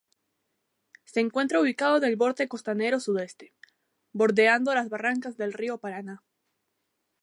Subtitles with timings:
[1.05, 3.53] Se encuentra ubicado en el borde costanero sudeste,
[4.13, 6.23] bordeando las barrancas del río Paraná.